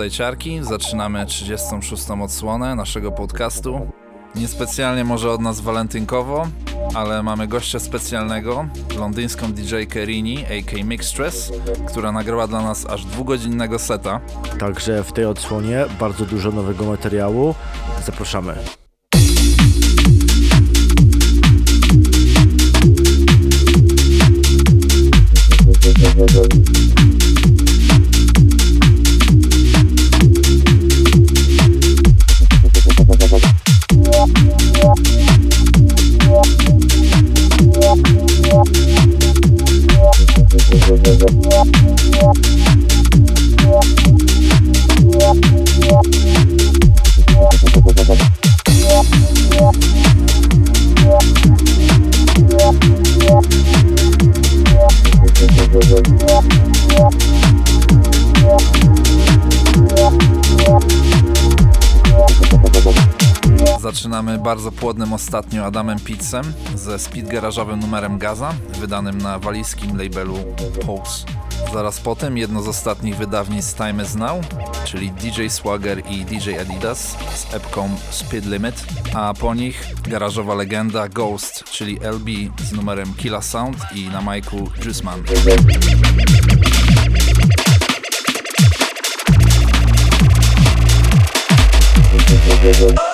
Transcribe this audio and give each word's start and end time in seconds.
tutaj 0.00 0.10
Ciarki. 0.10 0.58
Zaczynamy 0.62 1.26
36. 1.26 2.10
odsłonę 2.10 2.74
naszego 2.74 3.12
podcastu. 3.12 3.90
Niespecjalnie 4.34 5.04
może 5.04 5.30
od 5.30 5.40
nas 5.40 5.60
walentynkowo, 5.60 6.46
ale 6.94 7.22
mamy 7.22 7.48
gościa 7.48 7.78
specjalnego, 7.78 8.68
londyńską 8.98 9.52
DJ 9.52 9.84
Kerini, 9.88 10.44
a.k. 10.44 10.84
Mixtress, 10.84 11.52
która 11.88 12.12
nagrała 12.12 12.46
dla 12.46 12.62
nas 12.62 12.86
aż 12.86 13.04
dwugodzinnego 13.04 13.78
seta. 13.78 14.20
Także 14.58 15.04
w 15.04 15.12
tej 15.12 15.24
odsłonie 15.24 15.84
bardzo 15.98 16.26
dużo 16.26 16.50
nowego 16.50 16.84
materiału. 16.84 17.54
Zapraszamy. 18.06 18.79
bardzo 64.50 64.72
płodnym 64.72 65.12
ostatnio 65.12 65.64
Adamem 65.64 66.00
Pizzem 66.00 66.52
ze 66.74 66.98
speed 66.98 67.32
garażowym 67.32 67.80
numerem 67.80 68.18
Gaza, 68.18 68.54
wydanym 68.80 69.18
na 69.18 69.38
walijskim 69.38 69.98
labelu 69.98 70.34
Pulse. 70.86 71.24
Zaraz 71.72 72.00
potem 72.00 72.38
jedno 72.38 72.62
z 72.62 72.68
ostatnich 72.68 73.16
wydawnictw 73.16 73.76
Time 73.76 74.02
Is 74.02 74.14
Now, 74.14 74.40
czyli 74.84 75.10
DJ 75.10 75.48
Swagger 75.48 76.02
i 76.10 76.24
DJ 76.24 76.58
Adidas 76.60 77.16
z 77.34 77.54
epką 77.54 77.90
Speed 78.10 78.48
Limit, 78.48 78.84
a 79.14 79.34
po 79.34 79.54
nich 79.54 79.86
garażowa 80.08 80.54
legenda 80.54 81.08
Ghost, 81.08 81.64
czyli 81.64 81.98
LB 82.02 82.28
z 82.64 82.72
numerem 82.72 83.14
Killa 83.14 83.42
Sound 83.42 83.76
i 83.94 84.08
na 84.08 84.20
majku 84.20 84.70
Juiceman. 84.84 85.22
Oh! 92.82 93.09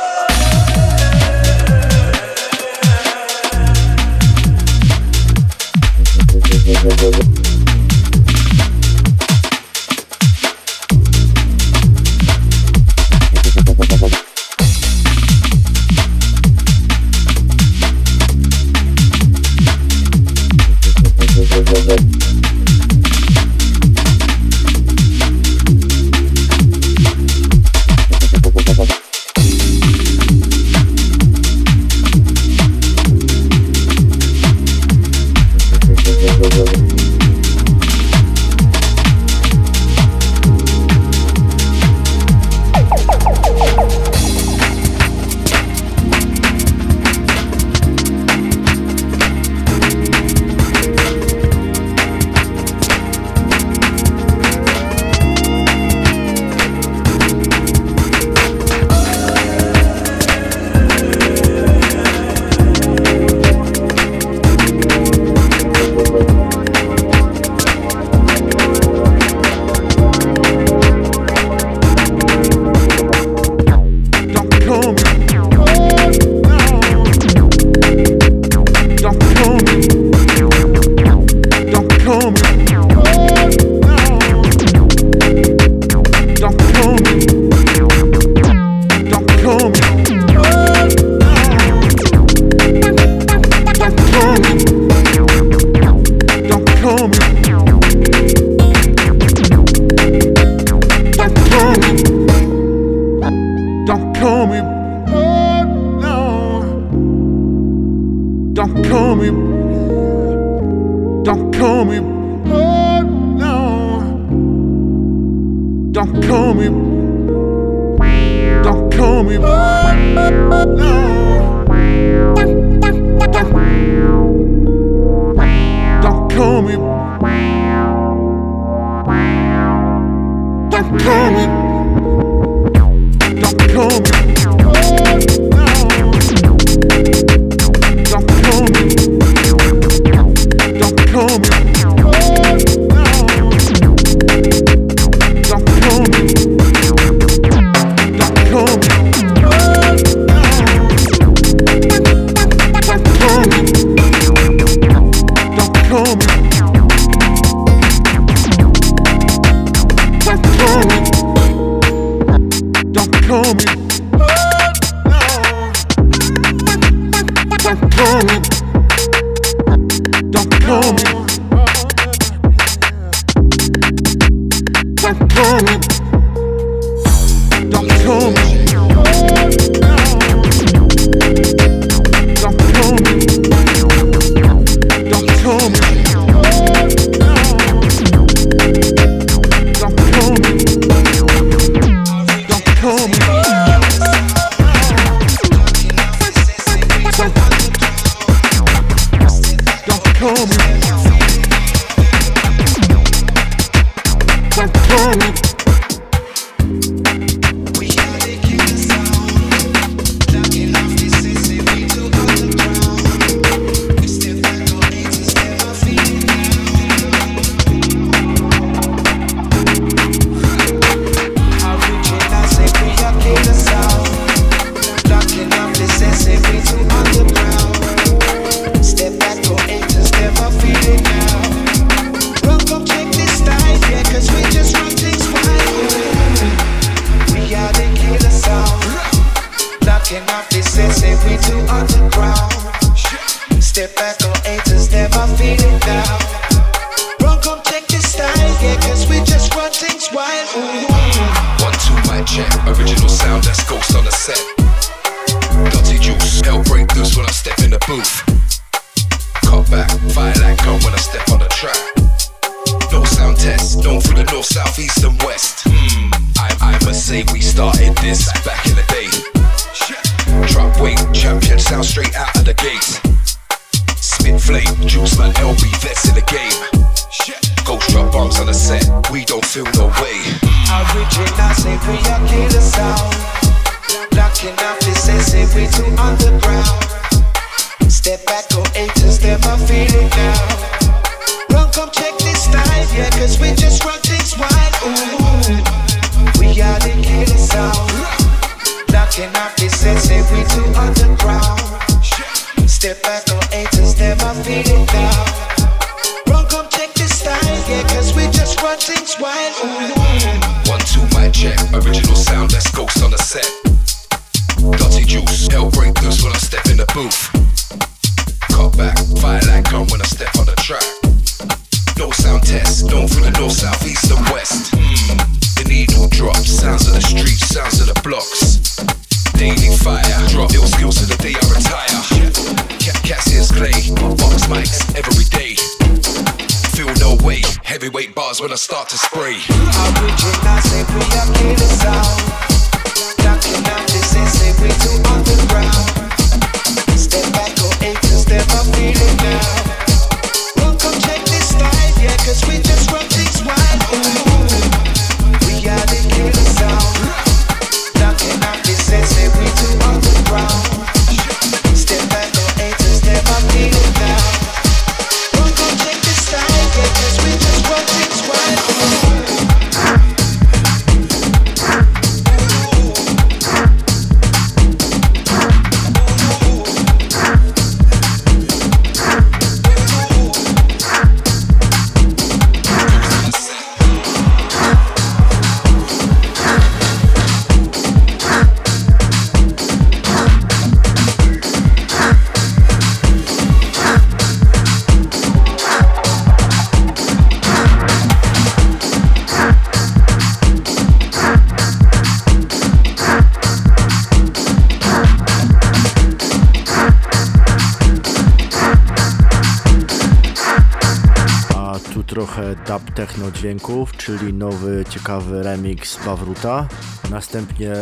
Dźwięków, 413.46 413.96
czyli 413.96 414.32
nowy 414.32 414.84
ciekawy 414.90 415.42
remix 415.42 416.04
Bawruta, 416.04 416.68
następnie 417.10 417.72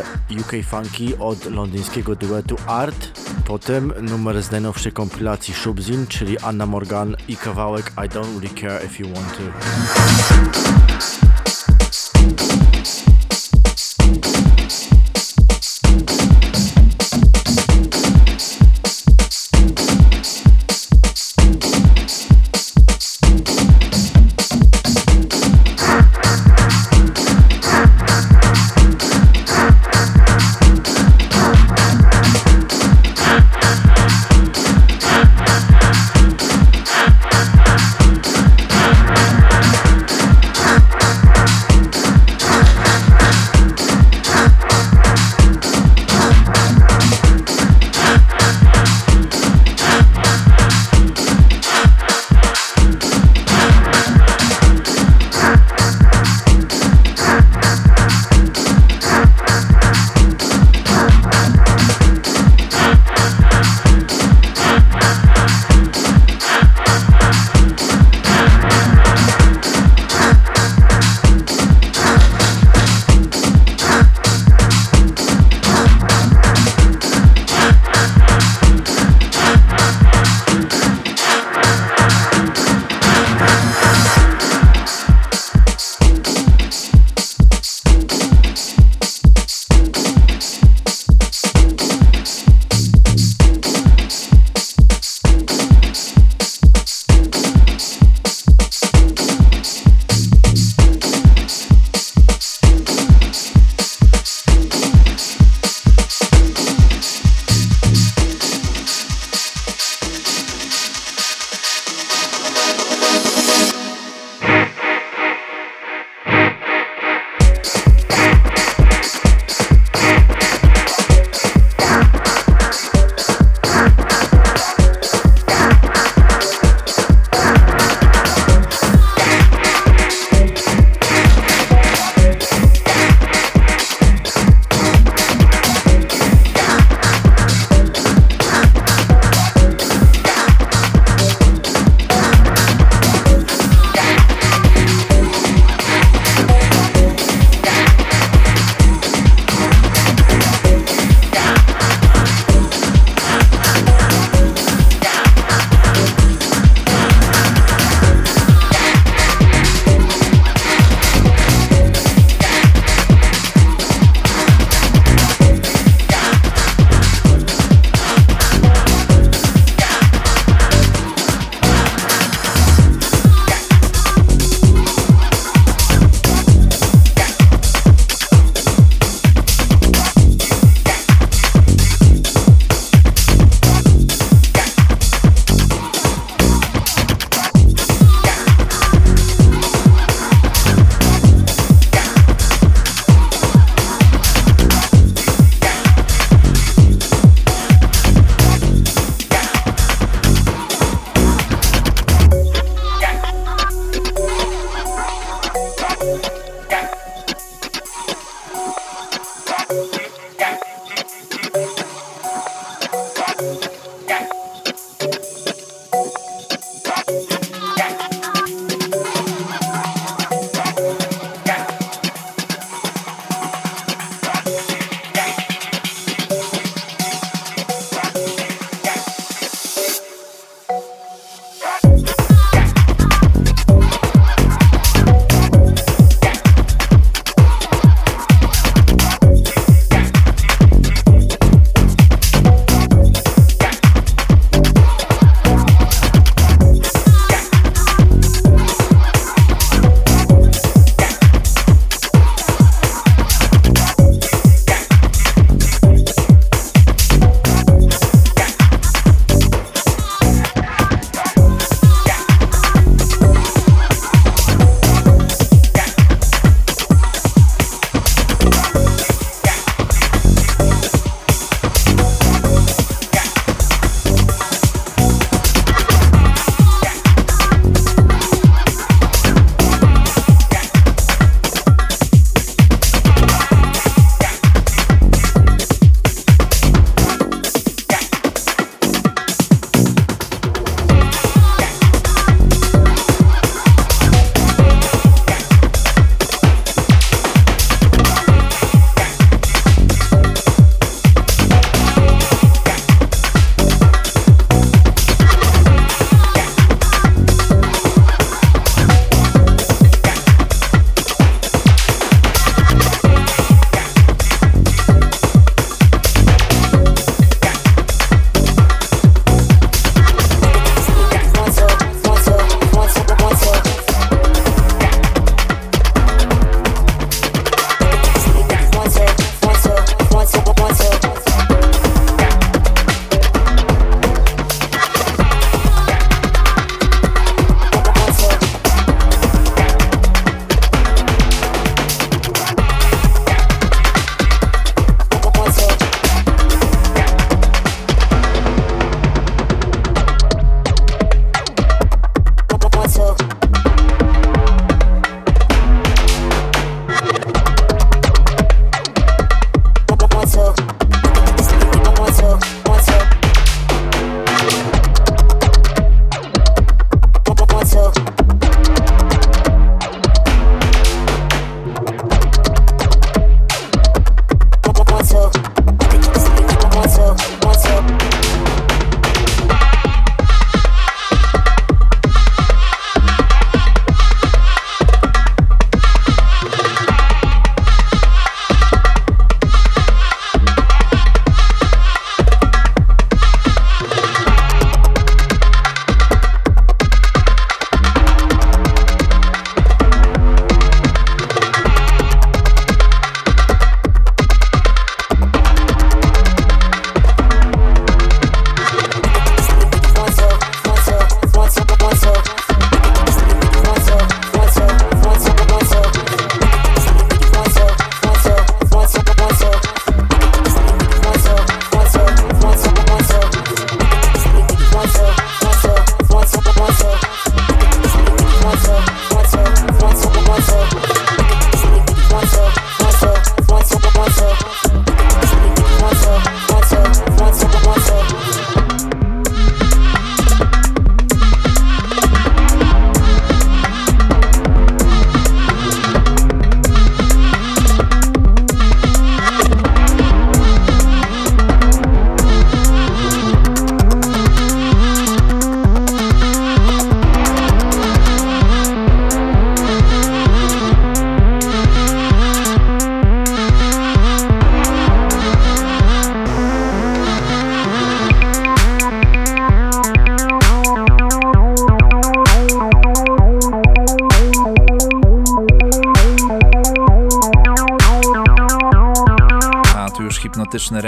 UK 0.40 0.52
Funky 0.70 1.18
od 1.18 1.50
londyńskiego 1.50 2.16
duetu 2.16 2.56
Art, 2.66 3.20
potem 3.46 3.92
numer 4.02 4.42
z 4.42 4.50
najnowszej 4.50 4.92
kompilacji 4.92 5.54
Shubzin, 5.54 6.06
czyli 6.06 6.38
Anna 6.38 6.66
Morgan 6.66 7.16
i 7.28 7.36
kawałek 7.36 7.92
I 7.96 8.08
Don't 8.08 8.40
Really 8.40 8.60
Care 8.60 8.86
If 8.86 9.02
You 9.02 9.14
Want 9.14 9.36
To. 9.36 10.93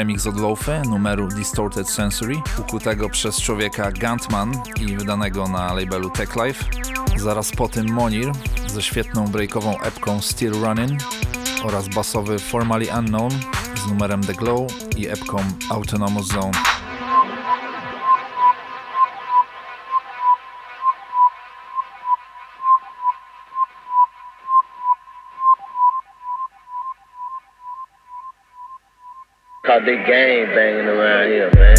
Remix 0.07 0.27
od 0.27 0.41
Loafy 0.41 0.83
numeru 0.89 1.29
Distorted 1.29 1.89
Sensory, 1.89 2.35
ukutego 2.59 3.09
przez 3.09 3.43
człowieka 3.43 3.93
Gantman 3.93 4.53
i 4.81 4.97
wydanego 4.97 5.49
na 5.49 5.73
labelu 5.75 6.11
Tech 6.11 6.37
Life. 6.37 6.65
Zaraz 7.17 7.51
po 7.51 7.69
tym 7.69 7.93
Monir 7.93 8.33
ze 8.67 8.83
świetną 8.83 9.29
breakową 9.29 9.81
epką 9.81 10.21
Still 10.21 10.53
Running 10.53 11.01
oraz 11.63 11.89
basowy 11.89 12.39
Formally 12.39 12.87
Unknown 12.99 13.31
z 13.75 13.87
numerem 13.89 14.25
The 14.25 14.35
Glow 14.35 14.73
i 14.97 15.09
epką 15.09 15.39
Autonomous 15.71 16.27
Zone. 16.27 16.86
Big 29.87 30.05
game 30.05 30.49
banging 30.49 30.87
around 30.87 31.29
here, 31.29 31.49
man. 31.55 31.76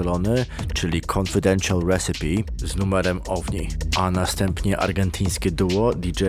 scalony, 0.00 0.46
czyli 0.74 1.00
Confidential 1.00 1.80
Recipe 1.86 2.52
z 2.56 2.76
numerem 2.76 3.20
OVNI, 3.28 3.68
a 3.96 4.10
następnie 4.10 4.78
argentyńskie 4.78 5.50
duo 5.50 5.92
DJ 5.94 6.24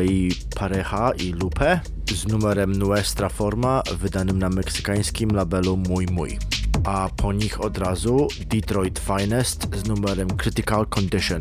Pareja 0.56 1.12
i 1.18 1.32
Lupe 1.32 1.80
z 2.14 2.28
numerem 2.28 2.72
Nuestra 2.72 3.30
Forma 3.30 3.84
wydanym 4.00 4.40
na 4.40 4.50
meksykańskim 4.50 5.30
labelu 5.30 5.78
Muy 5.78 6.06
Muy. 6.12 6.38
A 6.84 7.10
po 7.18 7.34
nich 7.34 7.62
od 7.62 7.78
razu 7.78 8.28
Detroit 8.48 9.00
Finest 9.00 9.68
z 9.76 9.88
numerem 9.88 10.28
Critical 10.30 10.86
Condition. 10.86 11.40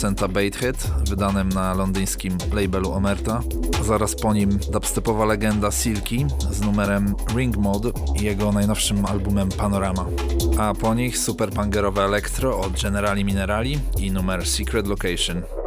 Producenta 0.00 0.28
Baithead, 0.28 0.90
wydanym 1.08 1.48
na 1.48 1.74
londyńskim 1.74 2.38
labelu 2.52 2.92
Omerta. 2.92 3.42
Zaraz 3.86 4.14
po 4.14 4.34
nim 4.34 4.58
dubstepowa 4.72 5.24
legenda 5.24 5.70
Silky 5.70 6.26
z 6.50 6.60
numerem 6.60 7.14
Ring 7.36 7.56
Mode 7.56 7.90
i 8.20 8.24
jego 8.24 8.52
najnowszym 8.52 9.06
albumem 9.06 9.48
Panorama. 9.48 10.06
A 10.58 10.74
po 10.74 10.94
nich 10.94 11.18
super 11.18 11.50
punkerowe 11.50 12.02
elektro 12.02 12.60
od 12.60 12.82
Generali 12.82 13.24
Minerali 13.24 13.78
i 13.98 14.10
numer 14.10 14.46
Secret 14.46 14.86
Location. 14.86 15.59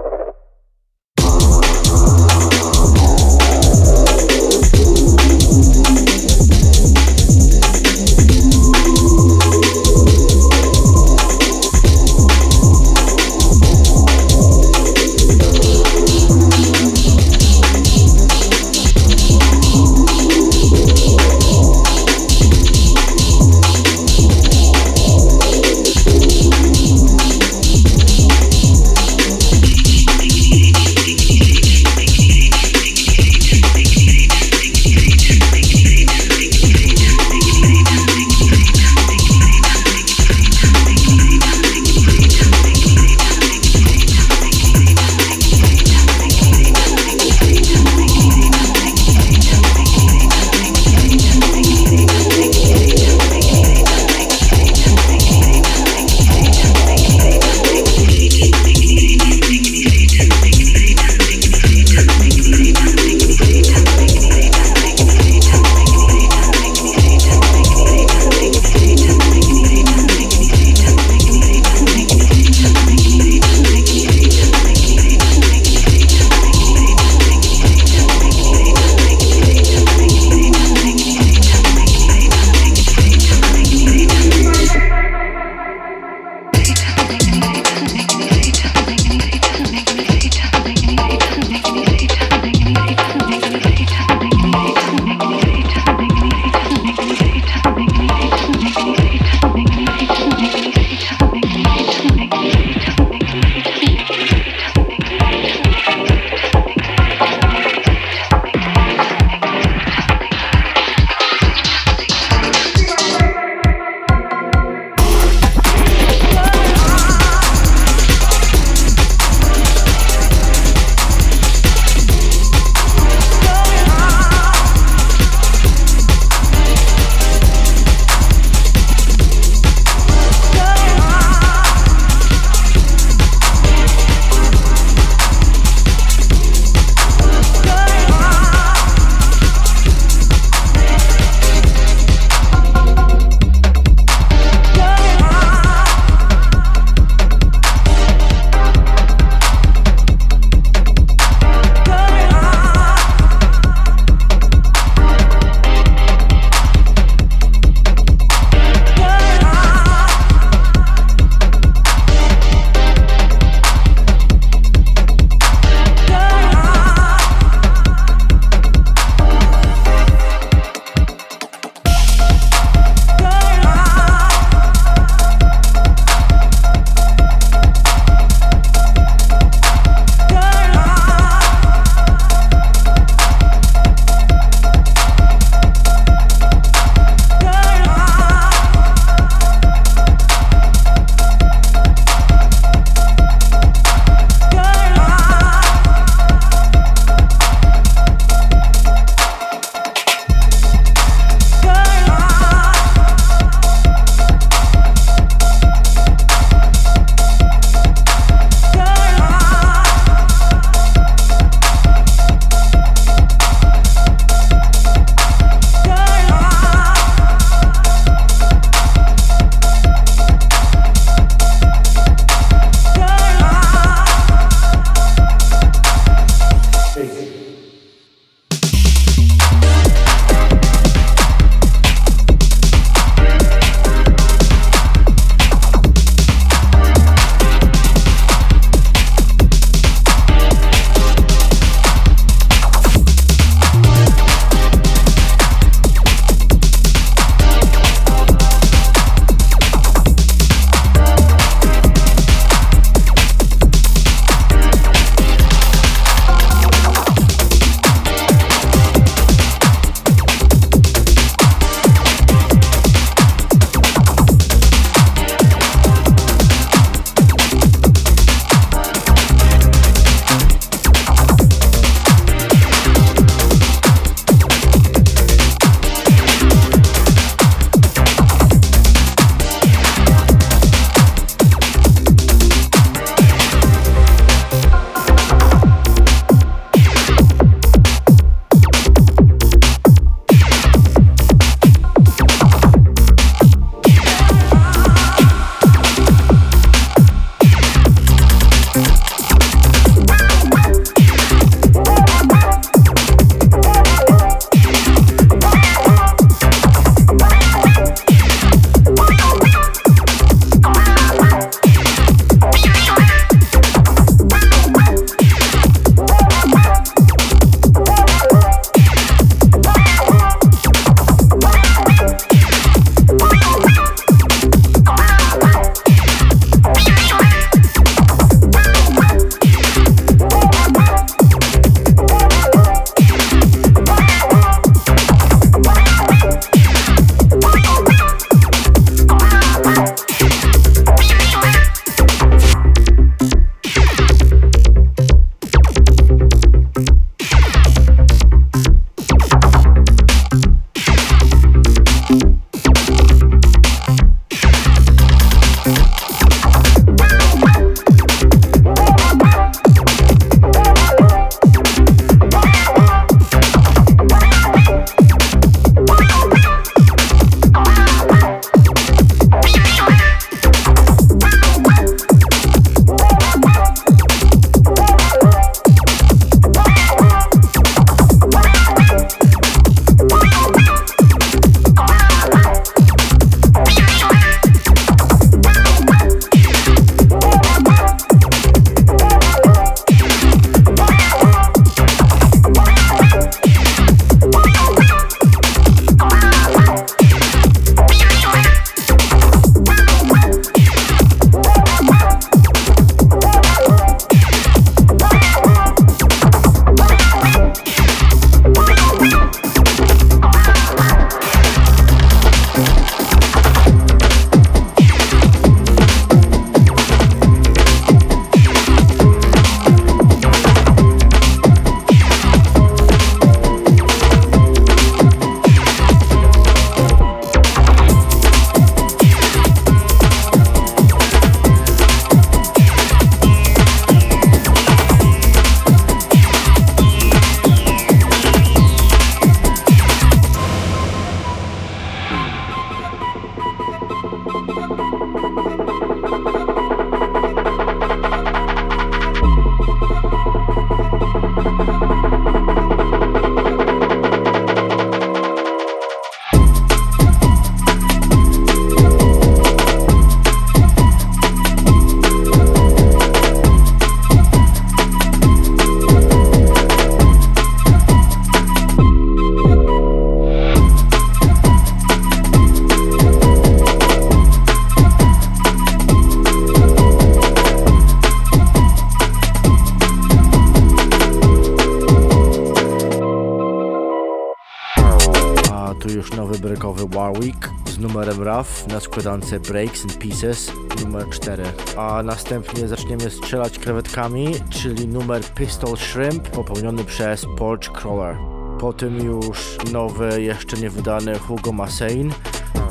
Składance 488.93 489.39
Breaks 489.39 489.83
and 489.83 489.97
Pieces 489.97 490.51
numer 490.83 491.09
4. 491.09 491.43
A 491.77 492.03
następnie 492.03 492.67
zaczniemy 492.67 493.09
strzelać 493.09 493.59
krewetkami, 493.59 494.27
czyli 494.49 494.87
numer 494.87 495.23
Pistol 495.23 495.77
Shrimp 495.77 496.29
popełniony 496.29 496.83
przez 496.83 497.25
Porch 497.37 497.71
Crawler. 497.71 498.15
Potem 498.59 498.97
już 498.97 499.57
nowy, 499.71 500.21
jeszcze 500.21 500.57
nie 500.57 500.69
wydany 500.69 501.19
Hugo 501.19 501.51
Massein 501.51 502.13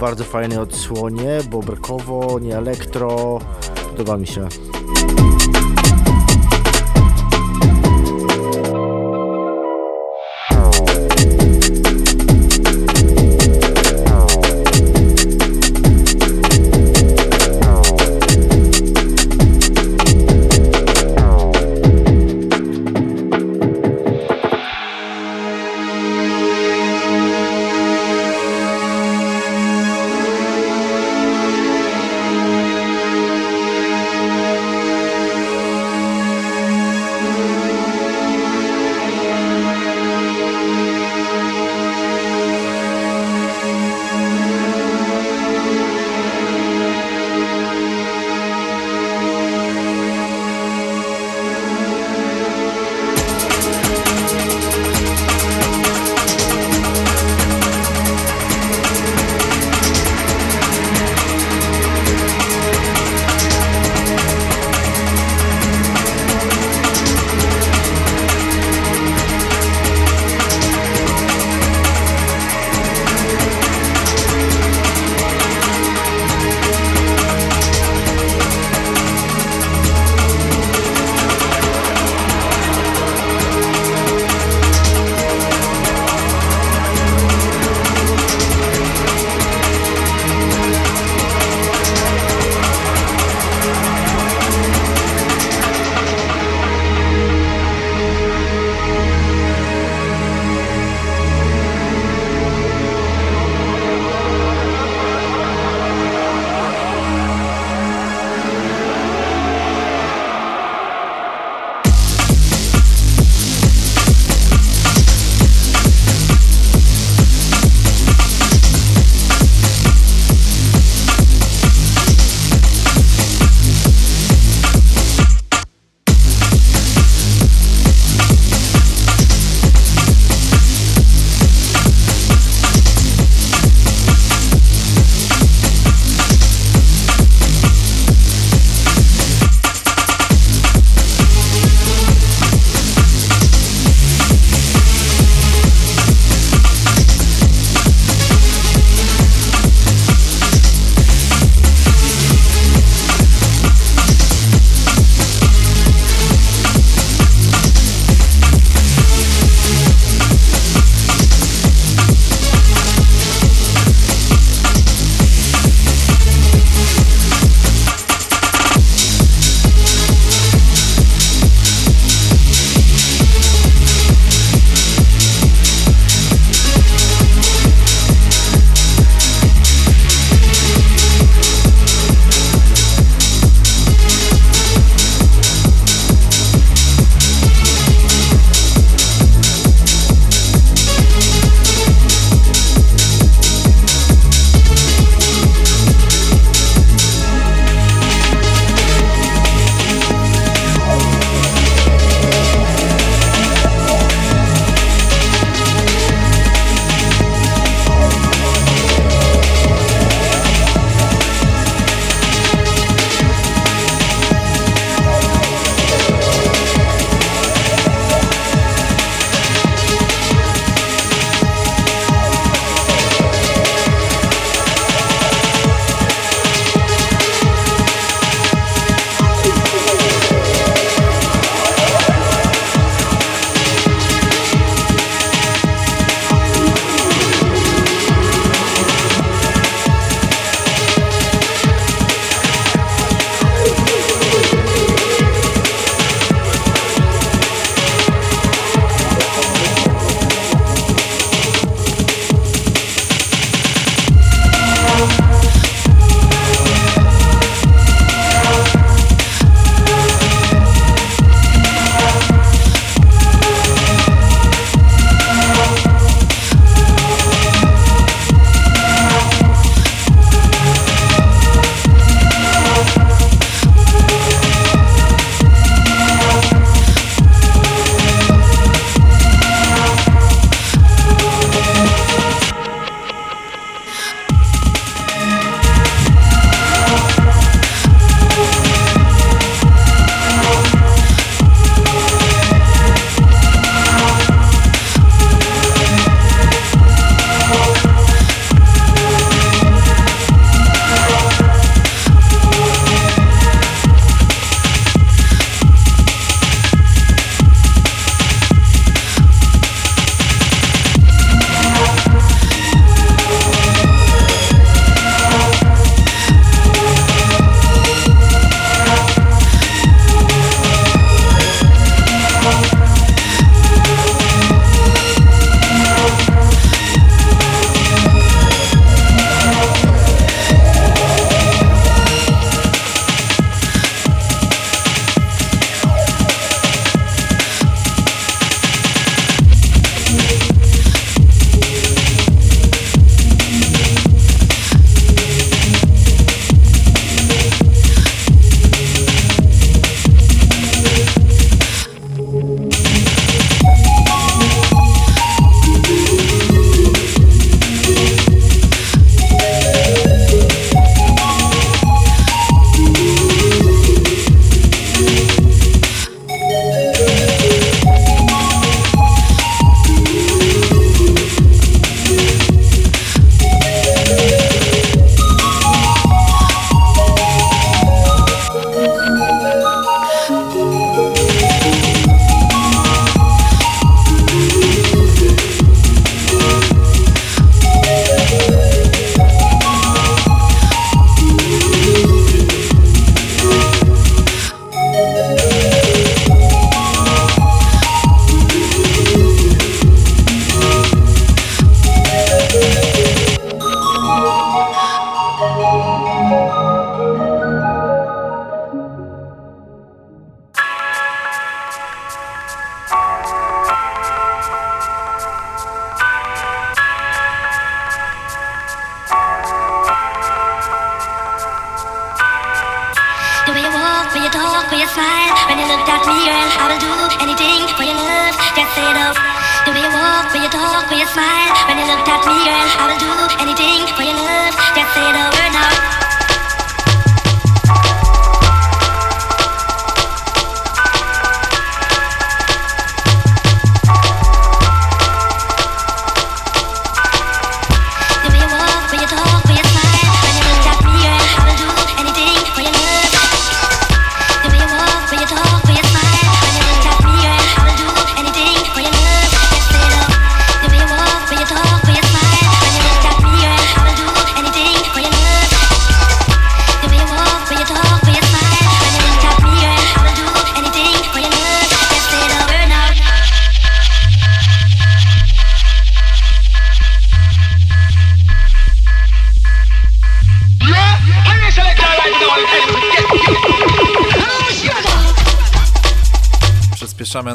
bardzo 0.01 0.25
fajnej 0.25 0.59
odsłonie, 0.59 1.41
bo 1.51 1.61
brakowo, 1.61 2.39
nie 2.39 2.57
elektro. 2.57 3.39
Podoba 3.91 4.17
mi 4.17 4.27
się. 4.27 4.49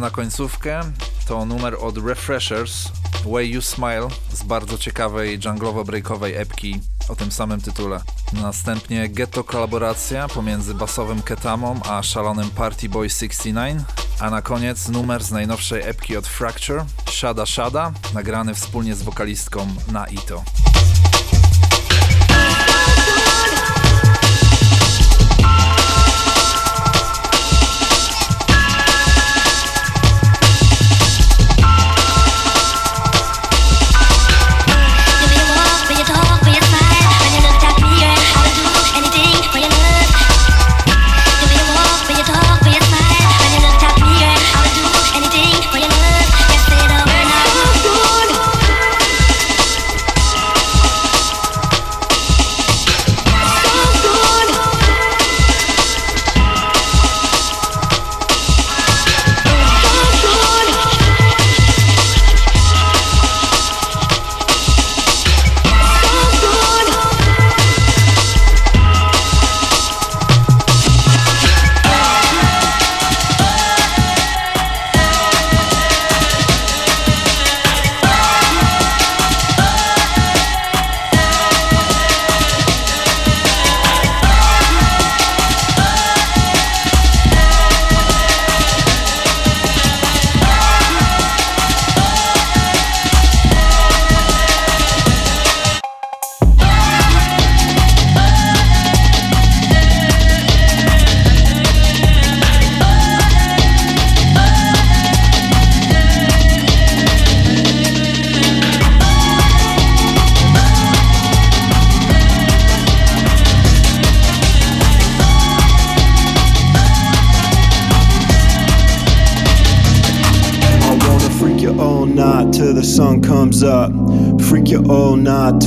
Na 0.01 0.09
końcówkę. 0.09 0.81
To 1.27 1.45
numer 1.45 1.77
od 1.81 1.97
Refreshers, 1.97 2.89
Way 3.25 3.49
You 3.49 3.61
Smile, 3.61 4.07
z 4.33 4.43
bardzo 4.43 4.77
ciekawej 4.77 5.39
junglowo-breakowej 5.39 6.33
epki 6.35 6.79
o 7.09 7.15
tym 7.15 7.31
samym 7.31 7.61
tytule. 7.61 7.99
Następnie 8.33 9.09
ghetto 9.09 9.43
kolaboracja 9.43 10.27
pomiędzy 10.27 10.73
basowym 10.73 11.21
Ketamą 11.21 11.79
a 11.89 12.03
szalonym 12.03 12.49
Party 12.49 12.89
Boy 12.89 13.09
69, 13.09 13.81
a 14.19 14.29
na 14.29 14.41
koniec 14.41 14.87
numer 14.87 15.23
z 15.23 15.31
najnowszej 15.31 15.81
epki 15.83 16.17
od 16.17 16.27
Fracture, 16.27 16.85
Shada 17.09 17.45
Shada, 17.45 17.91
nagrany 18.13 18.53
wspólnie 18.53 18.95
z 18.95 19.01
wokalistką 19.01 19.67
Naito. 19.91 20.43
The 20.56 20.56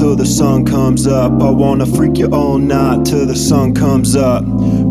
till 0.00 0.16
the 0.16 0.24
sun 0.24 0.64
comes 0.64 1.06
up. 1.06 1.30
I 1.42 1.50
wanna 1.50 1.84
freak 1.84 2.16
you 2.16 2.28
all 2.32 2.56
night 2.56 3.04
till 3.04 3.26
the 3.26 3.36
sun 3.36 3.74
comes 3.74 4.16
up. 4.16 4.42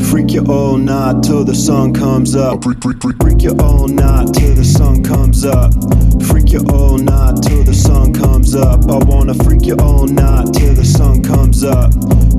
Freak 0.03 0.33
you 0.33 0.45
all 0.45 0.77
night 0.77 1.23
till 1.23 1.43
the 1.43 1.55
sun 1.55 1.91
comes 1.95 2.35
up. 2.35 2.63
Freak, 2.63 2.79
freak, 2.83 3.01
freak, 3.01 3.15
freak 3.19 3.41
you 3.41 3.57
all 3.59 3.87
night 3.87 4.31
till 4.35 4.53
the 4.53 4.63
sun 4.63 5.03
comes 5.03 5.43
up. 5.45 5.73
Freak 6.29 6.51
you 6.51 6.63
all 6.69 6.99
night 6.99 7.41
till 7.41 7.63
the 7.63 7.73
sun 7.73 8.13
comes 8.13 8.53
up. 8.53 8.85
I 8.87 9.03
wanna 9.09 9.33
freak 9.33 9.65
you 9.65 9.77
all 9.81 10.05
night 10.05 10.53
till 10.53 10.75
the 10.75 10.85
sun 10.85 11.23
comes 11.23 11.63
up. 11.63 11.91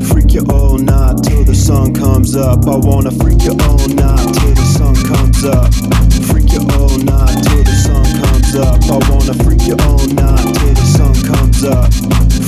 Freak 0.04 0.32
you 0.32 0.46
all 0.48 0.78
night 0.78 1.24
till 1.24 1.42
the 1.42 1.56
sun 1.56 1.92
comes 1.92 2.36
up. 2.36 2.68
I 2.68 2.76
wanna 2.76 3.10
freak 3.10 3.42
you 3.42 3.56
all 3.66 3.88
night 3.88 4.26
till 4.38 4.54
the 4.54 4.66
sun 4.78 4.94
comes 5.10 5.42
up. 5.44 5.74
Freak 6.30 6.52
you 6.52 6.62
all 6.78 6.96
night 7.02 7.34
till 7.42 7.64
the 7.64 7.76
sun 7.82 8.04
comes 8.04 8.22
up. 8.22 8.29
I 8.52 8.98
wanna 9.08 9.34
freak 9.44 9.62
you 9.68 9.76
all 9.86 10.04
night 10.08 10.42
till 10.42 10.74
the 10.74 10.84
sun 10.84 11.14
comes 11.22 11.62
up. 11.62 11.92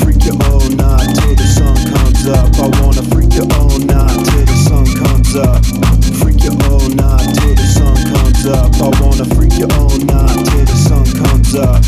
Freak 0.03 0.25
you 0.25 0.33
all 0.51 0.69
night 0.75 1.15
till 1.15 1.37
the 1.37 1.47
sun 1.47 1.77
comes 1.95 2.27
up. 2.27 2.51
I 2.59 2.67
wanna 2.83 3.03
freak 3.15 3.35
you 3.35 3.47
all 3.55 3.79
night 3.79 4.19
till 4.27 4.45
the 4.45 4.57
sun 4.67 4.87
comes 4.99 5.37
up. 5.37 5.65
Freak 6.19 6.43
you 6.43 6.51
all 6.67 6.89
night 6.91 7.31
till 7.39 7.55
the 7.55 7.67
sun 7.71 7.95
comes 8.11 8.47
up. 8.47 8.75
I 8.83 8.91
wanna 9.01 9.27
freak 9.37 9.55
you 9.59 9.69
all 9.79 9.97
night 10.03 10.45
till 10.47 10.65
the 10.67 10.75
sun 10.75 11.07
comes 11.23 11.55
up. 11.55 11.85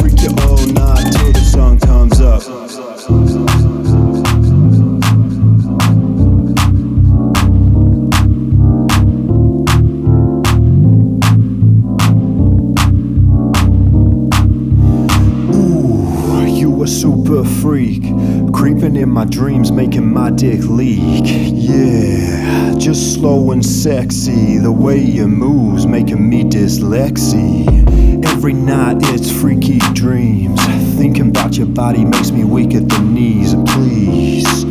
Freak 0.00 0.22
you 0.22 0.32
all 0.48 0.64
night 0.66 1.12
till 1.12 1.32
the 1.32 1.44
sun 1.44 1.78
comes 1.80 2.18
up. 2.18 3.49
My 19.20 19.26
dreams, 19.26 19.70
making 19.70 20.10
my 20.10 20.30
dick 20.30 20.60
leak. 20.62 21.24
Yeah, 21.26 22.72
just 22.78 23.12
slow 23.12 23.50
and 23.50 23.62
sexy. 23.62 24.56
The 24.56 24.72
way 24.72 24.98
you 24.98 25.28
moves, 25.28 25.84
making 25.84 26.26
me 26.26 26.42
dyslexy. 26.42 27.66
Every 28.24 28.54
night 28.54 28.96
it's 29.10 29.30
freaky 29.30 29.78
dreams. 29.92 30.58
Thinking 30.96 31.28
about 31.28 31.58
your 31.58 31.66
body 31.66 32.02
makes 32.02 32.30
me 32.30 32.44
weak 32.44 32.74
at 32.74 32.88
the 32.88 32.98
knees. 33.00 33.54
Please, 33.74 34.64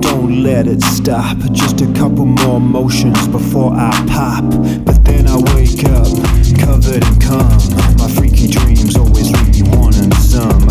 don't 0.00 0.42
let 0.42 0.66
it 0.66 0.82
stop. 0.82 1.38
Just 1.52 1.80
a 1.80 1.86
couple 1.92 2.26
more 2.26 2.60
motions 2.60 3.28
before 3.28 3.72
I 3.72 3.92
pop. 4.08 4.42
But 4.84 5.04
then 5.04 5.28
I 5.28 5.36
wake 5.54 5.84
up, 5.84 6.10
covered 6.58 7.06
in 7.06 7.20
cum. 7.20 7.46
My 7.98 8.10
freaky 8.16 8.48
dreams 8.48 8.96
always 8.96 9.30
leave 9.30 9.62
me 9.62 9.78
wanting 9.78 10.12
some. 10.14 10.61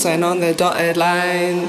Sign 0.00 0.24
on 0.24 0.40
the 0.40 0.54
dotted 0.54 0.96
line 0.96 1.68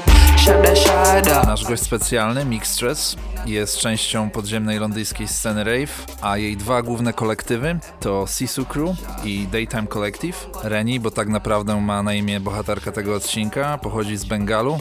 Nasz 1.46 1.64
gość 1.64 1.82
specjalny, 1.82 2.44
Mixtress, 2.44 3.16
jest 3.46 3.78
częścią 3.78 4.30
podziemnej 4.30 4.78
londyńskiej 4.78 5.28
sceny 5.28 5.64
rave, 5.64 6.06
a 6.20 6.36
jej 6.36 6.56
dwa 6.56 6.82
główne 6.82 7.12
kolektywy 7.12 7.78
to 8.00 8.26
Sisu 8.26 8.64
Crew 8.64 8.90
i 9.24 9.46
Daytime 9.52 9.86
Collective. 9.86 10.46
Reni, 10.62 11.00
bo 11.00 11.10
tak 11.10 11.28
naprawdę 11.28 11.80
ma 11.80 12.02
na 12.02 12.14
imię 12.14 12.40
bohaterka 12.40 12.92
tego 12.92 13.14
odcinka, 13.14 13.78
pochodzi 13.78 14.16
z 14.16 14.24
Bengalu, 14.24 14.78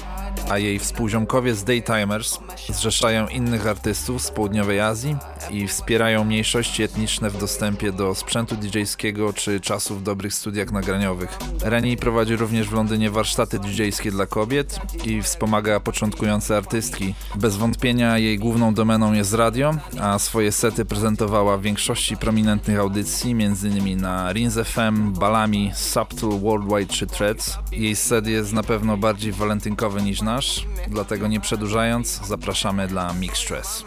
a 0.52 0.58
jej 0.58 0.80
współziomkowie 0.80 1.56
z 1.56 1.64
Daytimers 1.64 2.40
zrzeszają 2.70 3.28
innych 3.28 3.68
artystów 3.68 4.22
z 4.22 4.32
południowej 4.32 4.80
Azji 4.80 5.16
i 5.52 5.68
wspierają 5.68 6.24
mniejszości 6.24 6.84
etniczne 6.84 7.30
w 7.30 7.38
dostępie 7.38 7.92
do 7.92 8.16
sprzętu 8.16 8.56
DJ-skiego 8.56 9.34
czy 9.34 9.60
czasu 9.60 9.96
w 9.96 10.04
dobrych 10.04 10.34
studiach 10.34 10.72
nagraniowych. 10.72 11.38
Reni 11.62 11.98
prowadzi 11.98 12.36
również 12.36 12.70
w 12.70 12.74
Londynie 12.74 13.10
warsztaty 13.10 13.60
DJ-skie 13.60 14.12
dla 14.12 14.26
kobiet 14.26 14.80
i 15.06 15.22
wspomaga 15.22 15.80
początkujące 15.80 16.58
artystki. 16.58 17.14
Bez 17.36 17.58
wątpienia 17.58 18.18
jej 18.18 18.40
główną 18.40 18.74
domeną 18.74 19.14
jest 19.14 19.34
radio, 19.34 19.76
a 20.02 20.20
swoje 20.20 20.52
sety 20.52 20.86
prezentowała 20.86 21.58
w 21.58 21.62
większości 21.62 22.18
prominentnych 22.18 22.80
audycji, 22.80 23.32
m.in. 23.32 24.02
na 24.02 24.34
Rins 24.34 24.56
FM, 24.64 25.14
Balami, 25.14 25.72
Subtle, 25.76 26.40
Worldwide 26.40 26.94
czy 26.94 27.08
Threads. 27.08 27.58
Jej 27.72 27.96
set 27.96 28.28
jest 28.28 28.54
na 28.54 28.64
pewno 28.64 28.98
bardziej 28.98 29.32
walentynkowy 29.32 30.02
niż 30.02 30.22
nasz, 30.22 30.41
dlatego 30.88 31.28
nie 31.28 31.40
przedłużając, 31.40 32.28
zapraszamy 32.28 32.88
dla 32.88 33.14
Mixtress. 33.14 33.84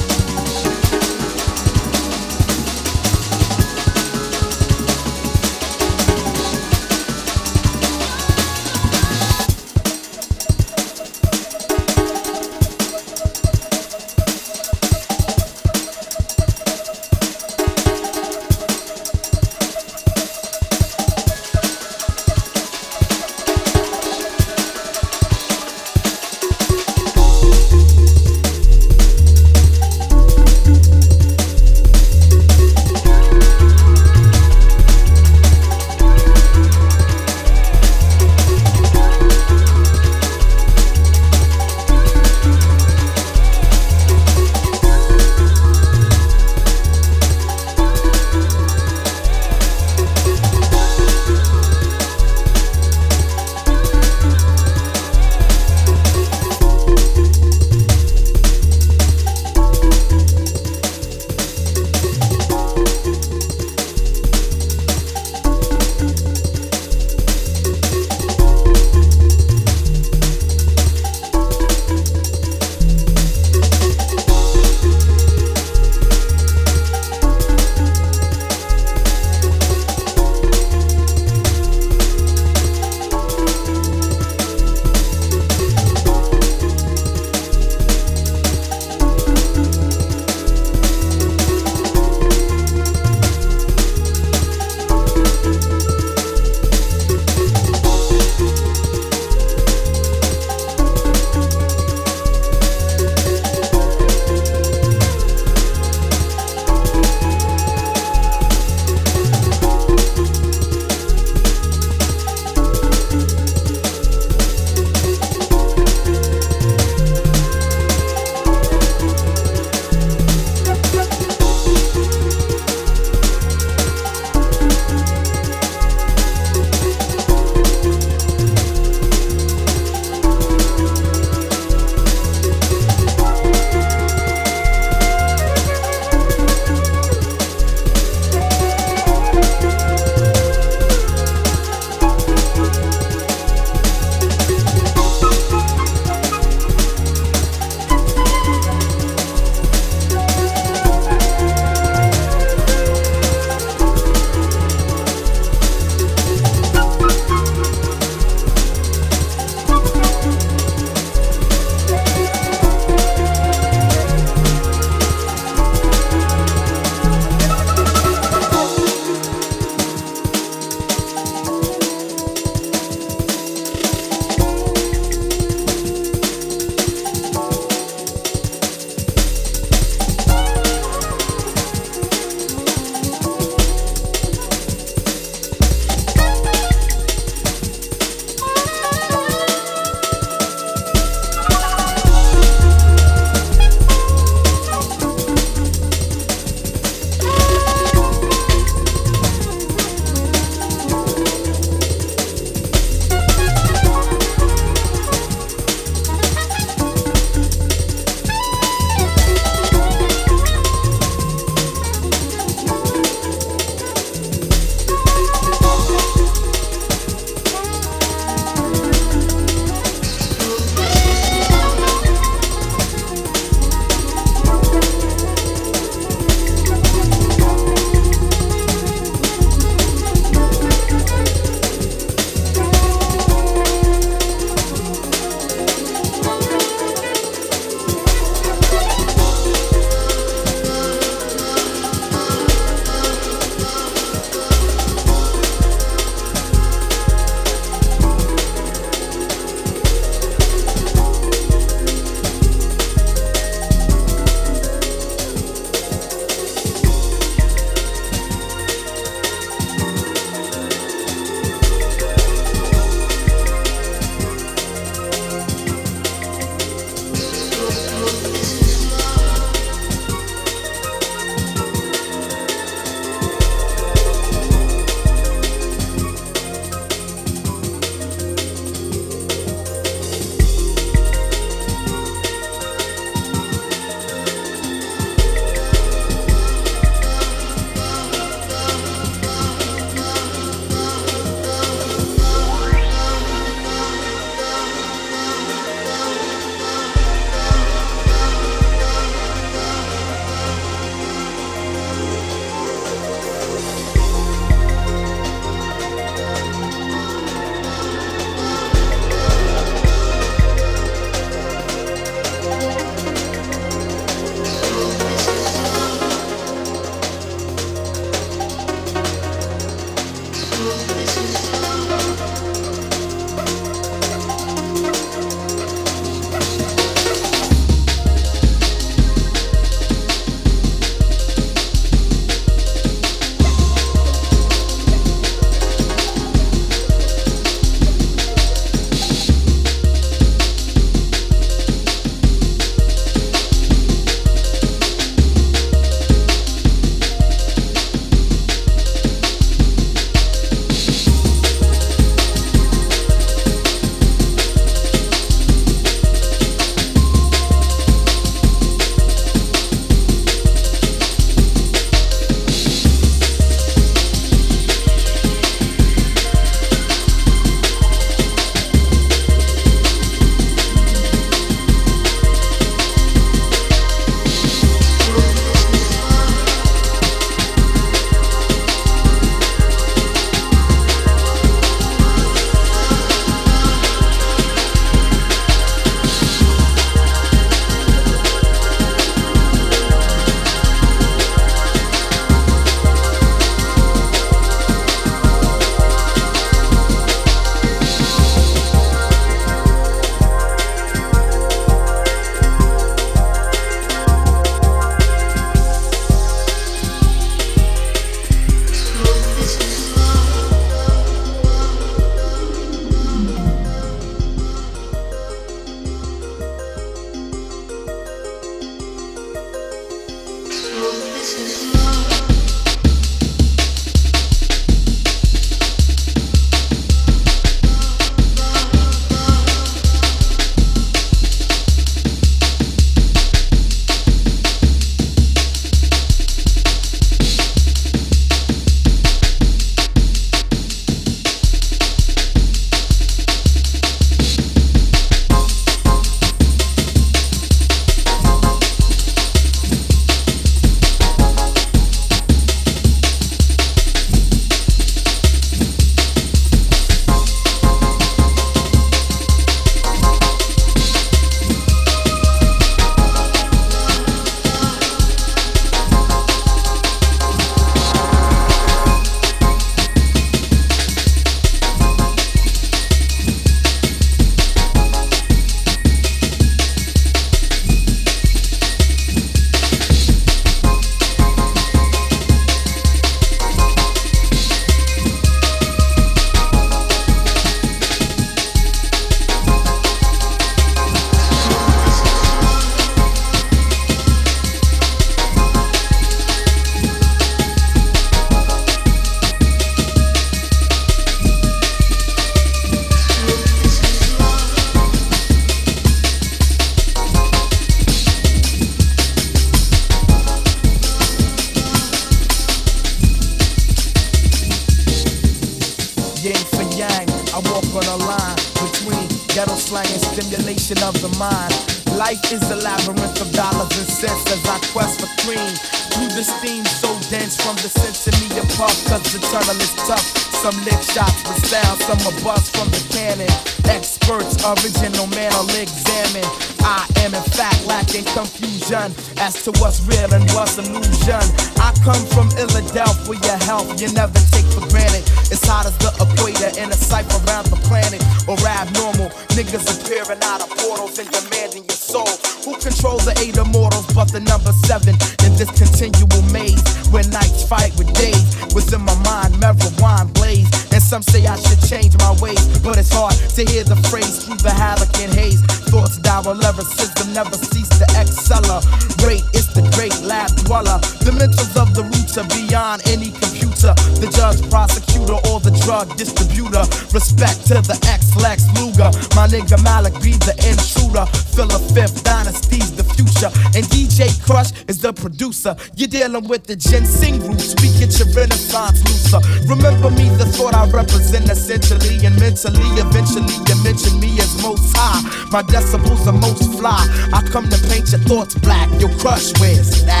You're 585.75 585.87
dealing 585.87 586.27
with 586.27 586.45
the 586.45 586.55
ginseng 586.55 587.19
roots. 587.25 587.55
We 587.61 587.69
get 587.79 587.97
your 587.97 588.07
renaissance 588.13 588.77
looser. 588.85 589.21
Remember 589.49 589.89
me, 589.89 590.09
the 590.21 590.25
thought 590.25 590.53
I 590.53 590.69
represent 590.69 591.29
essentially 591.29 592.05
and 592.05 592.17
mentally. 592.19 592.61
Eventually, 592.77 593.33
you 593.49 593.55
mention 593.63 593.99
me 593.99 594.19
as 594.19 594.41
most 594.41 594.75
high. 594.77 595.01
My 595.31 595.41
decibels 595.41 596.05
are 596.05 596.13
most 596.13 596.45
fly. 596.59 596.85
I 597.13 597.21
come 597.31 597.49
to 597.49 597.57
paint 597.69 597.91
your 597.91 598.01
thoughts 598.01 598.35
black. 598.35 598.69
Your 598.79 598.93
crush, 598.99 599.33
where's 599.39 599.83
that? 599.85 600.00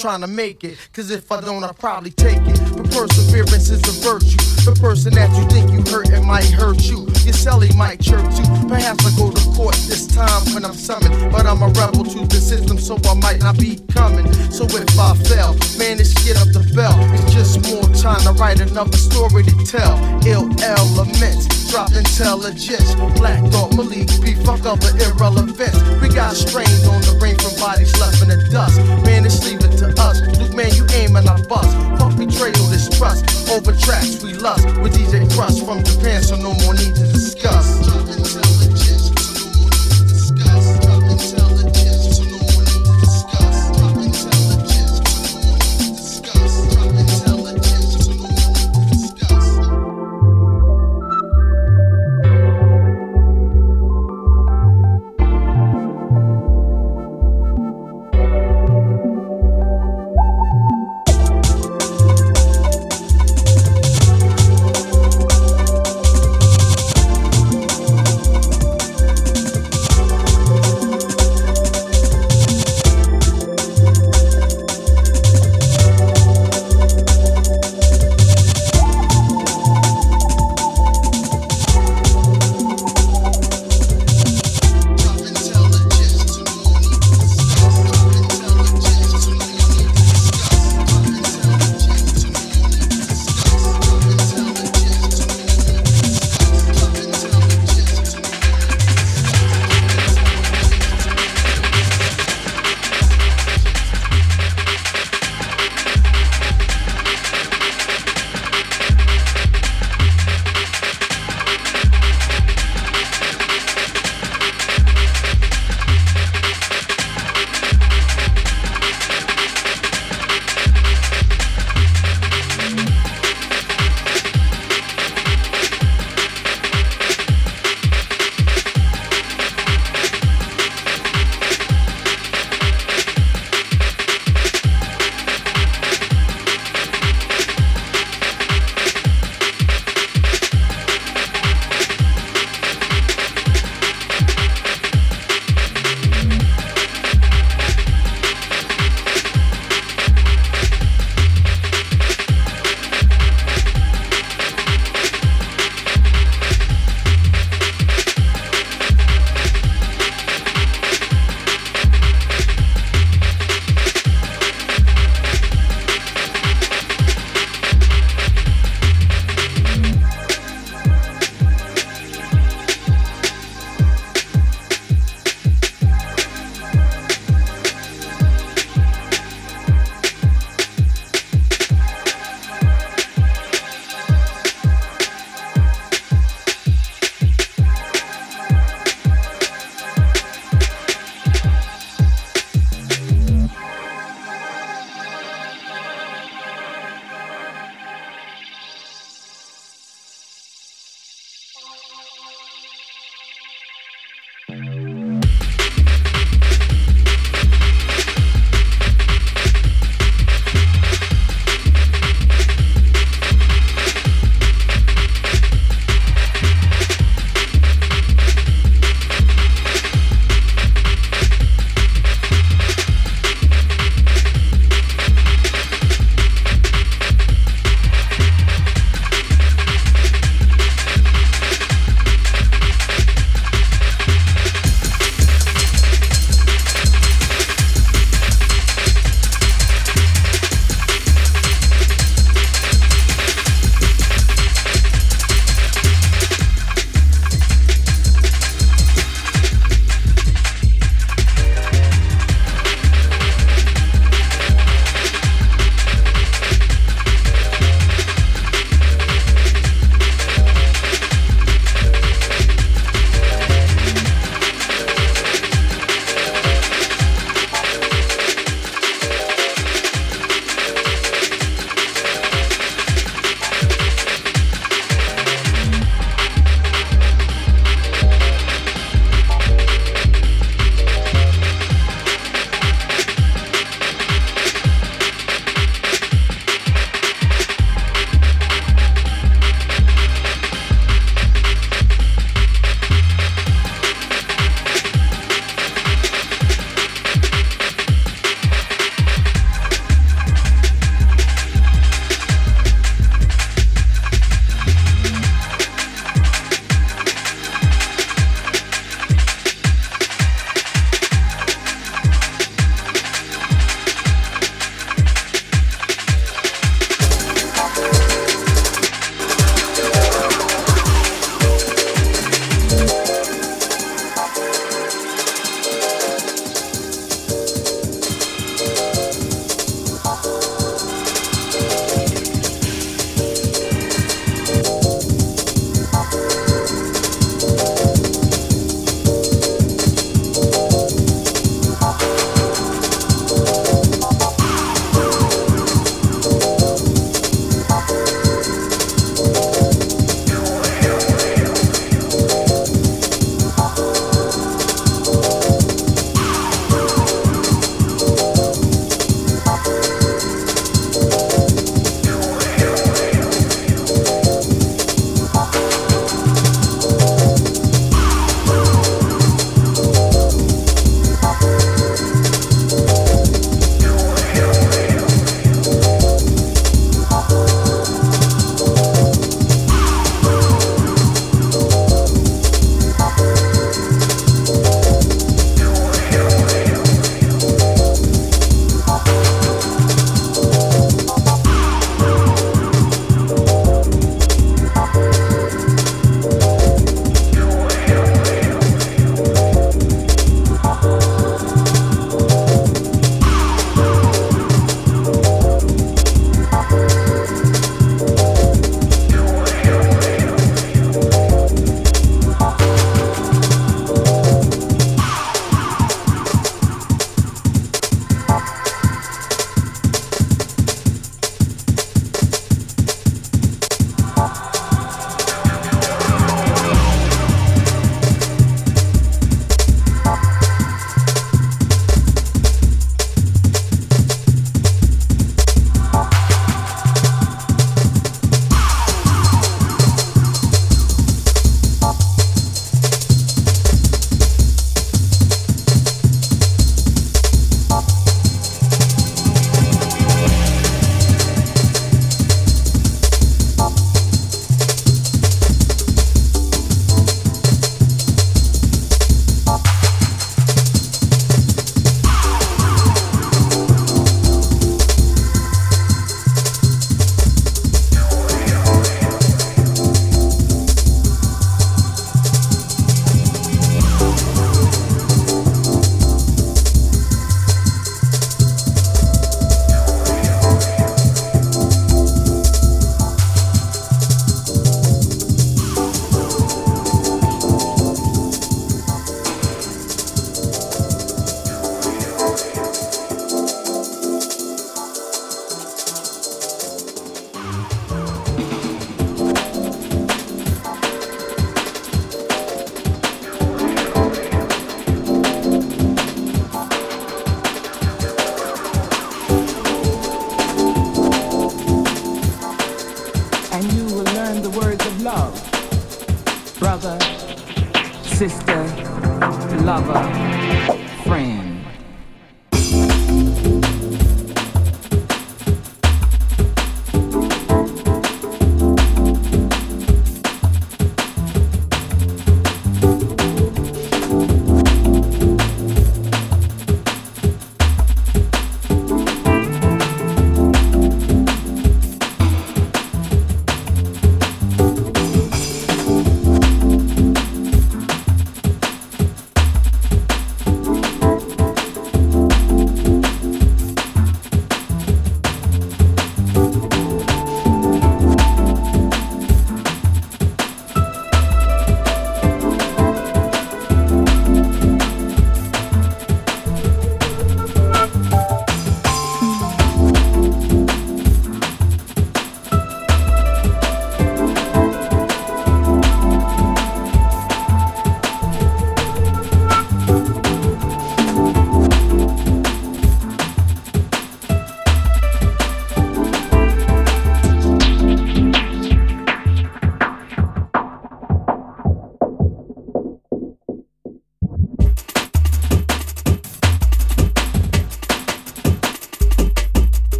Trying 0.00 0.22
to 0.22 0.26
make 0.26 0.64
it. 0.64 0.78
Cause 0.94 1.10
if 1.10 1.30
I 1.30 1.42
don't, 1.42 1.62
I'll 1.62 1.74
probably 1.74 2.10
take 2.10 2.40
it. 2.40 2.58
But 2.72 2.90
perseverance 2.90 3.68
is 3.68 3.84
a 3.84 3.94
virtue. 4.00 4.40
The 4.64 4.72
person 4.80 5.12
that 5.14 5.28
you 5.36 5.44
think 5.52 5.68
you 5.68 5.84
hurt, 5.92 6.08
it 6.08 6.24
might 6.24 6.48
hurt 6.48 6.80
you. 6.88 7.04
Your 7.28 7.36
celly 7.36 7.68
might 7.76 8.00
chirp 8.00 8.24
too. 8.32 8.48
Perhaps 8.64 9.04
I 9.04 9.12
go 9.20 9.30
to 9.30 9.44
court 9.52 9.76
this 9.84 10.08
time 10.08 10.40
when 10.54 10.64
I'm 10.64 10.72
summoned. 10.72 11.12
But 11.30 11.44
I'm 11.44 11.60
a 11.60 11.68
rebel 11.68 12.04
to 12.04 12.24
the 12.24 12.40
system, 12.40 12.78
so 12.78 12.96
I 13.04 13.14
might 13.14 13.40
not 13.40 13.58
be 13.58 13.76
coming. 13.92 14.24
So 14.48 14.64
if 14.64 14.88
I 14.98 15.12
fail, 15.28 15.52
man, 15.76 16.00
it's 16.00 16.16
get 16.24 16.40
up 16.40 16.48
the 16.56 16.64
bell. 16.72 16.96
It's 17.20 17.32
just 17.36 17.60
more 17.68 17.84
time 17.92 18.24
to 18.24 18.32
write 18.40 18.60
another 18.60 18.96
story 18.96 19.44
to 19.44 19.56
tell. 19.68 20.00
Ill 20.24 20.48
elements, 20.64 21.44
drop 21.68 21.92
intelligence. 21.92 22.96
Black 23.20 23.44
dog 23.52 23.76
Malik 23.76 24.08
B, 24.24 24.32
fuck 24.48 24.64
the 24.64 24.80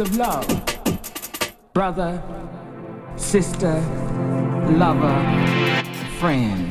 of 0.00 0.16
love. 0.16 0.46
Brother, 1.72 2.22
sister, 3.16 3.80
lover, 4.70 5.18
friend. 6.18 6.67